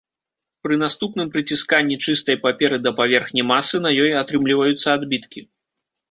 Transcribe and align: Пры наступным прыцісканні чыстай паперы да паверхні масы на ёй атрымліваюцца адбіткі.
Пры 0.67 0.75
наступным 0.83 1.27
прыцісканні 1.33 1.97
чыстай 2.05 2.39
паперы 2.45 2.79
да 2.85 2.93
паверхні 3.01 3.41
масы 3.51 3.81
на 3.85 3.91
ёй 4.05 4.11
атрымліваюцца 4.23 4.87
адбіткі. 5.01 5.45